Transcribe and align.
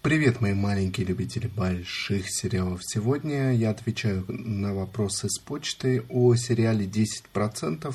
Привет, 0.00 0.40
мои 0.40 0.54
маленькие 0.54 1.04
любители 1.04 1.46
больших 1.46 2.30
сериалов. 2.30 2.80
Сегодня 2.82 3.52
я 3.52 3.68
отвечаю 3.68 4.24
на 4.26 4.72
вопросы 4.72 5.28
с 5.28 5.38
почты 5.38 6.04
о 6.08 6.34
сериале 6.36 6.86
«10%». 6.86 7.94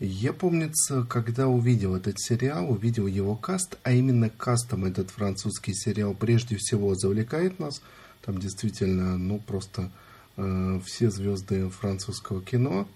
Я, 0.00 0.32
помнится, 0.32 1.04
когда 1.04 1.46
увидел 1.46 1.94
этот 1.94 2.18
сериал, 2.18 2.68
увидел 2.68 3.06
его 3.06 3.36
каст, 3.36 3.78
а 3.84 3.92
именно 3.92 4.28
кастом 4.28 4.84
этот 4.86 5.10
французский 5.10 5.72
сериал 5.72 6.14
прежде 6.14 6.56
всего 6.56 6.96
завлекает 6.96 7.60
нас. 7.60 7.80
Там 8.24 8.38
действительно, 8.38 9.16
ну, 9.18 9.38
просто 9.38 9.92
э, 10.36 10.80
все 10.84 11.12
звезды 11.12 11.70
французского 11.70 12.42
кино 12.42 12.88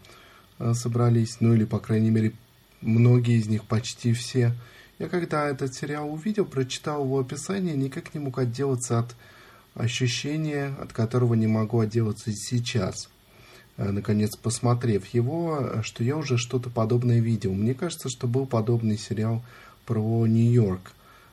э, 0.59 0.75
собрались, 0.75 1.37
ну, 1.39 1.55
или, 1.55 1.65
по 1.65 1.79
крайней 1.79 2.11
мере, 2.11 2.33
многие 2.81 3.39
из 3.39 3.47
них, 3.47 3.65
почти 3.65 4.13
все– 4.13 4.57
я 4.99 5.09
когда 5.09 5.49
этот 5.49 5.75
сериал 5.75 6.13
увидел, 6.13 6.45
прочитал 6.45 7.05
его 7.05 7.19
описание, 7.19 7.77
никак 7.77 8.15
не 8.15 8.21
мог 8.21 8.39
отделаться 8.39 9.01
от 9.01 9.17
ощущения, 9.75 10.75
от 10.81 10.93
которого 10.93 11.35
не 11.35 11.47
могу 11.47 11.81
отделаться 11.81 12.33
сейчас. 12.33 13.09
Э, 13.77 13.91
наконец, 13.91 14.37
посмотрев 14.37 15.07
его, 15.07 15.83
что 15.83 16.05
я 16.05 16.17
уже 16.17 16.39
что-то 16.39 16.71
подобное 16.71 17.21
видел. 17.21 17.53
Мне 17.53 17.75
кажется, 17.75 18.09
что 18.09 18.29
был 18.29 18.47
подобный 18.47 18.97
сериал 18.97 19.43
про 19.85 20.27
Нью-Йорк 20.27 20.93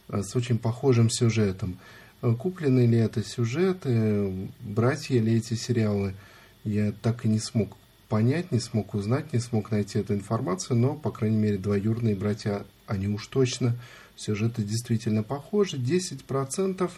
э, 0.10 0.24
с 0.24 0.36
очень 0.36 0.58
похожим 0.58 1.10
сюжетом. 1.10 1.78
Э, 2.22 2.34
куплены 2.34 2.86
ли 2.86 2.98
это 2.98 3.24
сюжеты, 3.24 4.50
братья 4.60 5.20
ли 5.20 5.38
эти 5.38 5.54
сериалы, 5.54 6.16
я 6.64 6.94
так 7.02 7.26
и 7.26 7.30
не 7.30 7.40
смог 7.40 7.78
понять, 8.10 8.52
не 8.52 8.60
смог 8.60 8.94
узнать, 8.94 9.34
не 9.34 9.40
смог 9.40 9.72
найти 9.72 10.00
эту 10.00 10.14
информацию, 10.14 10.78
но, 10.78 10.96
по 10.96 11.12
крайней 11.12 11.38
мере, 11.38 11.58
двоюродные 11.58 12.16
братья 12.16 12.66
они 12.92 13.08
уж 13.08 13.28
точно, 13.28 13.76
сюжеты 14.16 14.64
действительно 14.64 15.24
похожи. 15.24 15.78
10% 15.78 16.92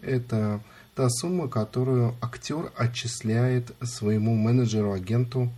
это 0.00 0.60
та 0.94 1.08
сумма, 1.10 1.48
которую 1.48 2.14
актер 2.20 2.70
отчисляет 2.76 3.72
своему 3.82 4.34
менеджеру, 4.36 4.92
агенту 4.92 5.50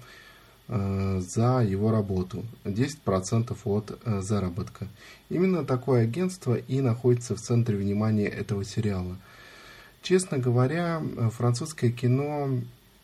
э, 0.69 1.21
за 1.21 1.61
его 1.61 1.91
работу. 1.91 2.45
10% 2.65 3.57
от 3.65 3.99
э, 4.05 4.21
заработка. 4.23 4.89
Именно 5.29 5.65
такое 5.65 6.05
агентство 6.05 6.55
и 6.55 6.81
находится 6.81 7.37
в 7.37 7.41
центре 7.41 7.77
внимания 7.77 8.29
этого 8.29 8.65
сериала. 8.65 9.17
Честно 10.01 10.39
говоря, 10.39 11.01
французское 11.31 11.93
кино 11.93 12.49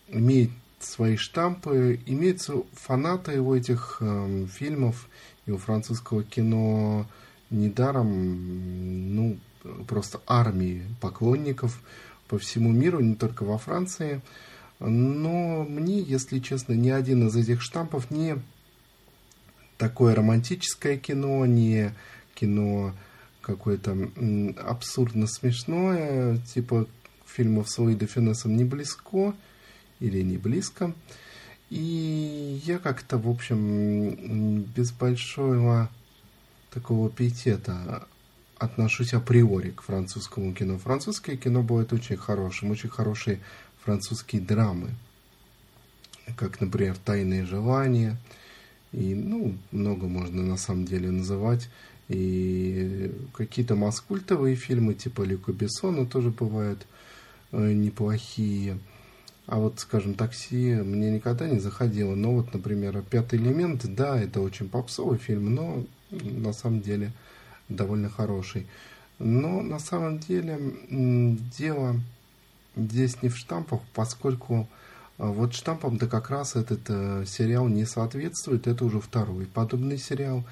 имеет 0.08 0.50
свои 0.80 1.16
штампы, 1.16 2.00
имеются 2.06 2.54
фанаты 2.72 3.32
его 3.32 3.56
этих 3.56 3.98
э, 4.00 4.46
фильмов, 4.52 5.08
и 5.48 5.50
у 5.50 5.56
французского 5.56 6.22
кино 6.22 7.06
недаром, 7.50 9.14
ну, 9.14 9.38
просто 9.86 10.20
армии 10.26 10.84
поклонников 11.00 11.82
по 12.28 12.38
всему 12.38 12.70
миру, 12.70 13.00
не 13.00 13.14
только 13.14 13.44
во 13.44 13.56
Франции. 13.56 14.20
Но 14.78 15.64
мне, 15.64 16.00
если 16.00 16.38
честно, 16.38 16.74
ни 16.74 16.90
один 16.90 17.26
из 17.26 17.34
этих 17.34 17.62
штампов 17.62 18.10
не 18.10 18.36
такое 19.78 20.14
романтическое 20.14 20.98
кино, 20.98 21.46
не 21.46 21.94
кино 22.34 22.92
какое-то 23.40 23.96
абсурдно 24.62 25.26
смешное, 25.26 26.36
типа 26.54 26.86
фильмов 27.26 27.70
с 27.70 27.78
Луи 27.78 27.94
де 27.94 28.06
Финесом 28.06 28.56
не 28.56 28.64
близко 28.64 29.34
или 30.00 30.20
не 30.20 30.36
близко. 30.36 30.92
И 31.70 32.60
я 32.64 32.78
как-то, 32.78 33.18
в 33.18 33.28
общем, 33.28 34.62
без 34.62 34.90
большого 34.90 35.90
такого 36.70 37.10
пиетета 37.10 38.06
отношусь 38.58 39.14
априори 39.14 39.70
к 39.70 39.82
французскому 39.82 40.52
кино. 40.52 40.78
Французское 40.78 41.36
кино 41.36 41.62
бывает 41.62 41.92
очень 41.92 42.16
хорошим, 42.16 42.70
очень 42.70 42.88
хорошие 42.88 43.40
французские 43.84 44.42
драмы, 44.42 44.90
как, 46.36 46.60
например, 46.60 46.96
«Тайные 46.96 47.44
желания», 47.44 48.16
и, 48.92 49.14
ну, 49.14 49.54
много 49.70 50.06
можно 50.06 50.42
на 50.42 50.56
самом 50.56 50.86
деле 50.86 51.10
называть, 51.10 51.68
и 52.08 53.12
какие-то 53.34 53.76
маскультовые 53.76 54.56
фильмы, 54.56 54.94
типа 54.94 55.22
Люка 55.22 55.52
Бессона 55.52 56.06
тоже 56.06 56.30
бывают 56.30 56.86
э, 57.52 57.72
неплохие, 57.72 58.78
а 59.48 59.56
вот, 59.56 59.80
скажем, 59.80 60.12
такси 60.12 60.74
мне 60.74 61.10
никогда 61.10 61.48
не 61.48 61.58
заходило. 61.58 62.14
Но 62.14 62.32
вот, 62.34 62.52
например, 62.52 63.02
«Пятый 63.02 63.38
элемент», 63.38 63.82
да, 63.94 64.20
это 64.20 64.42
очень 64.42 64.68
попсовый 64.68 65.18
фильм, 65.18 65.54
но 65.54 65.84
на 66.10 66.52
самом 66.52 66.82
деле 66.82 67.12
довольно 67.70 68.10
хороший. 68.10 68.66
Но 69.18 69.62
на 69.62 69.78
самом 69.78 70.18
деле 70.18 70.60
дело 71.58 71.98
здесь 72.76 73.22
не 73.22 73.30
в 73.30 73.38
штампах, 73.38 73.80
поскольку 73.94 74.68
а, 75.16 75.28
вот 75.28 75.54
штампам 75.54 75.96
да 75.96 76.06
как 76.06 76.28
раз 76.28 76.54
этот 76.54 76.82
э, 76.88 77.24
сериал 77.26 77.68
не 77.68 77.86
соответствует. 77.86 78.66
Это 78.66 78.84
уже 78.84 79.00
второй 79.00 79.46
подобный 79.46 79.96
сериал. 79.96 80.44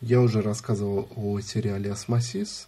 Я 0.00 0.22
уже 0.22 0.40
рассказывал 0.40 1.06
о 1.16 1.38
сериале 1.40 1.92
«Осмосис», 1.92 2.66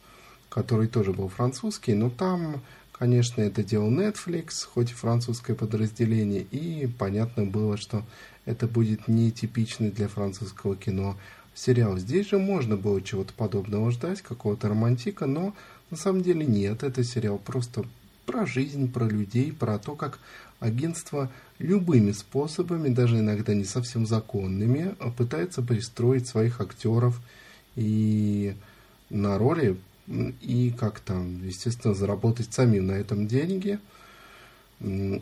который 0.50 0.88
тоже 0.88 1.14
был 1.14 1.28
французский, 1.28 1.94
но 1.94 2.10
там 2.10 2.60
Конечно, 3.00 3.40
это 3.40 3.62
делал 3.62 3.90
Netflix, 3.90 4.66
хоть 4.74 4.90
и 4.90 4.94
французское 4.94 5.56
подразделение, 5.56 6.42
и 6.42 6.86
понятно 6.86 7.46
было, 7.46 7.78
что 7.78 8.04
это 8.44 8.66
будет 8.66 9.08
не 9.08 9.30
типичный 9.30 9.90
для 9.90 10.06
французского 10.06 10.76
кино 10.76 11.16
сериал. 11.54 11.96
Здесь 11.96 12.28
же 12.28 12.36
можно 12.36 12.76
было 12.76 13.00
чего-то 13.00 13.32
подобного 13.32 13.90
ждать, 13.90 14.20
какого-то 14.20 14.68
романтика, 14.68 15.24
но 15.24 15.54
на 15.90 15.96
самом 15.96 16.20
деле 16.20 16.44
нет. 16.44 16.82
Это 16.82 17.02
сериал 17.02 17.38
просто 17.38 17.86
про 18.26 18.44
жизнь, 18.44 18.92
про 18.92 19.08
людей, 19.08 19.50
про 19.50 19.78
то, 19.78 19.94
как 19.94 20.18
агентство 20.58 21.32
любыми 21.58 22.12
способами, 22.12 22.90
даже 22.90 23.20
иногда 23.20 23.54
не 23.54 23.64
совсем 23.64 24.04
законными, 24.04 24.94
пытается 25.16 25.62
пристроить 25.62 26.28
своих 26.28 26.60
актеров 26.60 27.18
и 27.76 28.54
на 29.08 29.38
роли 29.38 29.78
и 30.10 30.74
как-то, 30.78 31.14
естественно, 31.42 31.94
заработать 31.94 32.52
самим 32.52 32.88
на 32.88 32.92
этом 32.92 33.26
деньги. 33.26 33.78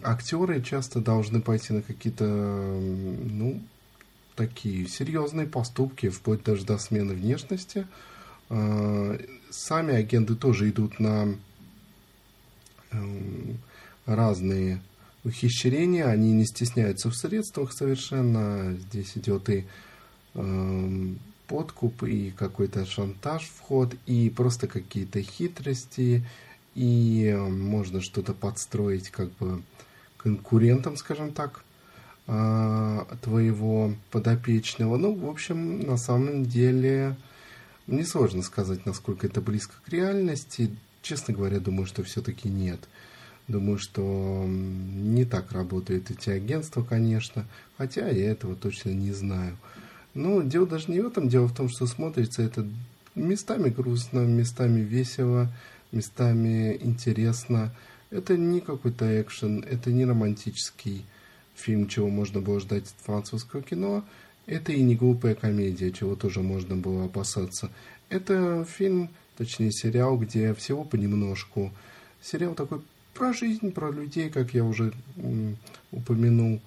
Актеры 0.03 0.63
часто 0.63 1.01
должны 1.01 1.41
пойти 1.41 1.73
на 1.73 1.83
какие-то, 1.83 2.25
ну, 2.25 3.61
такие 4.37 4.87
серьезные 4.89 5.47
поступки, 5.47 6.09
вплоть 6.09 6.45
даже 6.45 6.65
до 6.65 6.79
смены 6.79 7.15
внешности. 7.15 7.87
А, 8.49 9.19
сами 9.51 9.95
агенты 9.95 10.37
тоже 10.37 10.71
идут 10.71 11.01
на 11.01 11.35
эм, 12.93 13.59
разные 14.07 14.81
ухищрения, 15.25 16.07
они 16.07 16.33
не 16.33 16.47
стесняются 16.47 17.11
в 17.11 17.17
средствах 17.17 17.73
совершенно. 17.73 18.77
Здесь 18.77 19.17
идет 19.17 19.51
и 19.51 19.67
эм, 20.35 21.19
подкуп, 21.49 22.05
и 22.05 22.31
какой-то 22.31 22.87
шантаж 22.87 23.51
вход, 23.57 23.95
и 24.07 24.31
просто 24.31 24.69
какие-то 24.69 25.23
хитрости, 25.23 26.25
и 26.75 27.25
э, 27.25 27.49
можно 27.49 28.01
что-то 28.01 28.35
подстроить 28.35 29.11
как 29.11 29.33
бы 29.39 29.63
конкурентам, 30.19 30.97
скажем 30.97 31.33
так, 31.33 31.65
а, 32.31 33.07
твоего 33.23 33.95
подопечного. 34.11 34.99
Ну, 34.99 35.15
в 35.15 35.31
общем, 35.31 35.81
на 35.81 35.97
самом 35.97 36.45
деле, 36.45 37.17
мне 37.87 38.05
сложно 38.05 38.43
сказать, 38.43 38.85
насколько 38.85 39.27
это 39.27 39.41
близко 39.41 39.75
к 39.85 39.89
реальности. 39.89 40.77
Честно 41.01 41.33
говоря, 41.33 41.59
думаю, 41.59 41.87
что 41.87 42.03
все-таки 42.03 42.51
нет. 42.51 42.81
Думаю, 43.47 43.79
что 43.79 44.45
не 44.47 45.25
так 45.25 45.53
работают 45.53 46.11
эти 46.11 46.29
агентства, 46.29 46.83
конечно, 46.83 47.47
хотя 47.79 48.07
я 48.09 48.31
этого 48.31 48.55
точно 48.55 48.91
не 48.91 49.13
знаю. 49.13 49.57
Ну, 50.19 50.43
дело 50.43 50.67
даже 50.67 50.91
не 50.91 51.01
в 51.01 51.07
этом, 51.07 51.29
дело 51.29 51.47
в 51.47 51.55
том, 51.55 51.69
что 51.69 51.87
смотрится 51.87 52.43
это 52.43 52.67
местами 53.15 53.69
грустно, 53.69 54.19
местами 54.27 54.81
весело, 54.81 55.49
местами 55.93 56.77
интересно. 56.81 57.73
Это 58.11 58.37
не 58.37 58.61
какой-то 58.61 59.23
экшен, 59.23 59.61
это 59.63 59.93
не 59.93 60.05
романтический 60.05 61.05
фильм, 61.55 61.87
чего 61.87 62.09
можно 62.09 62.41
было 62.41 62.59
ждать 62.59 62.83
от 62.83 63.05
французского 63.05 63.63
кино. 63.63 64.05
Это 64.47 64.73
и 64.73 64.83
не 64.83 64.97
глупая 64.97 65.37
комедия, 65.37 65.93
чего 65.93 66.17
тоже 66.17 66.41
можно 66.41 66.75
было 66.75 67.05
опасаться. 67.05 67.71
Это 68.09 68.67
фильм, 68.69 69.11
точнее 69.37 69.71
сериал, 69.71 70.19
где 70.19 70.53
всего 70.53 70.83
понемножку. 70.83 71.71
Сериал 72.21 72.57
такой 72.57 72.81
про 73.15 73.33
жизнь, 73.33 73.71
про 73.71 73.93
людей, 73.93 74.31
как 74.31 74.53
я 74.53 74.65
уже 74.65 74.93
упомянул. 75.93 76.61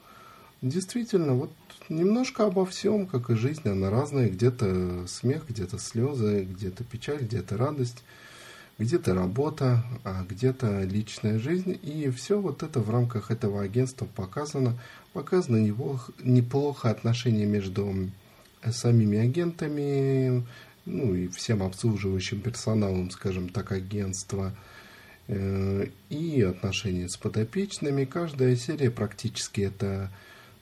Действительно, 0.61 1.33
вот 1.33 1.51
немножко 1.89 2.45
обо 2.45 2.65
всем, 2.65 3.07
как 3.07 3.29
и 3.29 3.35
жизнь, 3.35 3.67
она 3.67 3.89
разная. 3.89 4.29
Где-то 4.29 5.05
смех, 5.07 5.45
где-то 5.49 5.79
слезы, 5.79 6.43
где-то 6.43 6.83
печаль, 6.83 7.23
где-то 7.23 7.57
радость, 7.57 8.03
где-то 8.77 9.15
работа, 9.15 9.83
а 10.03 10.23
где-то 10.23 10.83
личная 10.83 11.39
жизнь. 11.39 11.79
И 11.81 12.09
все 12.11 12.39
вот 12.39 12.63
это 12.63 12.79
в 12.79 12.89
рамках 12.89 13.31
этого 13.31 13.61
агентства 13.61 14.05
показано. 14.05 14.77
Показано 15.13 15.57
неплохо, 15.57 16.13
неплохо 16.23 16.89
отношения 16.89 17.45
между 17.45 18.11
самими 18.71 19.17
агентами 19.17 20.45
ну 20.85 21.13
и 21.13 21.27
всем 21.27 21.63
обслуживающим 21.63 22.41
персоналом, 22.41 23.11
скажем 23.11 23.49
так, 23.49 23.71
агентства, 23.71 24.53
э, 25.27 25.87
и 26.09 26.41
отношения 26.41 27.07
с 27.07 27.17
подопечными. 27.17 28.05
Каждая 28.05 28.55
серия 28.55 28.89
практически 28.89 29.61
это 29.61 30.11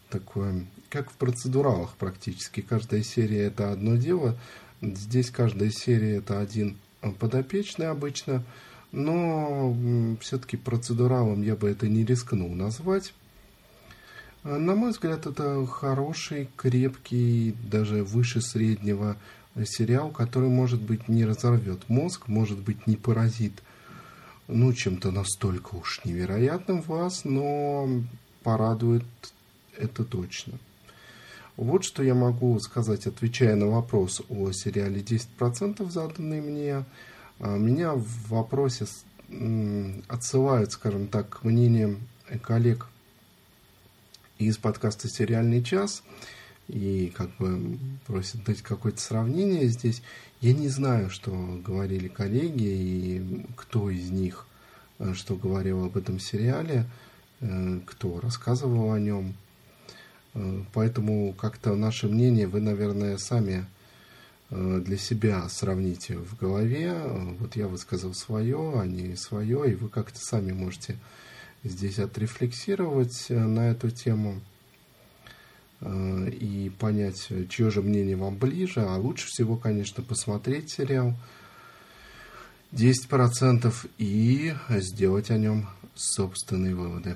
такое, 0.09 0.65
как 0.89 1.11
в 1.11 1.13
процедуралах 1.13 1.95
практически. 1.95 2.61
Каждая 2.61 3.03
серия 3.03 3.43
это 3.43 3.71
одно 3.71 3.95
дело. 3.95 4.37
Здесь 4.81 5.29
каждая 5.29 5.69
серия 5.71 6.17
это 6.17 6.39
один 6.39 6.77
подопечный 7.19 7.89
обычно, 7.89 8.43
но 8.91 9.75
все-таки 10.21 10.57
процедуралом 10.57 11.41
я 11.41 11.55
бы 11.55 11.69
это 11.69 11.87
не 11.87 12.05
рискнул 12.05 12.49
назвать. 12.49 13.13
На 14.43 14.73
мой 14.75 14.91
взгляд, 14.91 15.25
это 15.25 15.65
хороший, 15.65 16.49
крепкий, 16.55 17.55
даже 17.69 18.03
выше 18.03 18.41
среднего 18.41 19.17
сериал, 19.65 20.11
который, 20.11 20.49
может 20.49 20.81
быть, 20.81 21.09
не 21.09 21.25
разорвет 21.25 21.89
мозг, 21.89 22.27
может 22.27 22.59
быть, 22.59 22.87
не 22.87 22.95
поразит, 22.95 23.61
ну, 24.47 24.71
чем-то 24.71 25.11
настолько 25.11 25.75
уж 25.75 26.01
невероятным 26.05 26.81
вас, 26.81 27.25
но 27.25 27.89
порадует 28.43 29.03
это 29.79 30.03
точно. 30.03 30.59
Вот 31.57 31.83
что 31.83 32.03
я 32.03 32.15
могу 32.15 32.59
сказать, 32.59 33.05
отвечая 33.07 33.55
на 33.55 33.67
вопрос 33.67 34.21
о 34.29 34.51
сериале 34.51 35.01
10%, 35.01 35.89
заданный 35.89 36.41
мне. 36.41 36.85
А, 37.39 37.57
меня 37.57 37.93
в 37.93 38.29
вопросе 38.29 38.85
отсылают, 40.07 40.71
скажем 40.71 41.07
так, 41.07 41.29
к 41.29 41.43
мнениям 41.43 41.99
коллег 42.41 42.87
из 44.37 44.57
подкаста 44.57 45.09
«Сериальный 45.09 45.63
час», 45.63 46.03
и 46.69 47.11
как 47.15 47.35
бы 47.37 47.77
просят 48.05 48.43
дать 48.43 48.61
какое-то 48.61 49.01
сравнение 49.01 49.67
здесь. 49.67 50.01
Я 50.39 50.53
не 50.53 50.69
знаю, 50.69 51.09
что 51.09 51.31
говорили 51.65 52.07
коллеги 52.07 52.63
и 52.63 53.45
кто 53.55 53.89
из 53.89 54.11
них 54.11 54.45
э, 54.99 55.13
что 55.13 55.35
говорил 55.35 55.83
об 55.83 55.97
этом 55.97 56.19
сериале, 56.19 56.85
э, 57.41 57.79
кто 57.85 58.19
рассказывал 58.19 58.93
о 58.93 58.99
нем. 58.99 59.33
Э, 60.39 60.63
поэтому 60.73 61.33
как-то 61.33 61.75
наше 61.75 62.07
мнение 62.07 62.47
вы, 62.47 62.61
наверное, 62.61 63.17
сами 63.17 63.65
для 64.49 64.97
себя 64.97 65.47
сравните 65.47 66.17
в 66.17 66.35
голове. 66.35 66.91
Вот 67.37 67.55
я 67.55 67.67
высказал 67.67 68.15
свое, 68.15 68.79
они 68.79 69.15
свое, 69.15 69.71
и 69.71 69.75
вы 69.75 69.89
как-то 69.89 70.17
сами 70.19 70.53
можете 70.53 70.97
здесь 71.63 71.99
отрефлексировать 71.99 73.27
на 73.29 73.69
эту 73.69 73.91
тему. 73.91 74.41
Э, 75.81 76.29
и 76.29 76.69
понять, 76.69 77.29
чье 77.49 77.69
же 77.69 77.81
мнение 77.81 78.15
вам 78.15 78.37
ближе. 78.37 78.81
А 78.81 78.97
лучше 78.97 79.27
всего, 79.27 79.55
конечно, 79.55 80.03
посмотреть 80.03 80.71
сериал 80.71 81.13
10% 82.71 83.73
и 83.97 84.53
сделать 84.69 85.31
о 85.31 85.37
нем 85.37 85.69
собственные 85.95 86.75
выводы. 86.75 87.15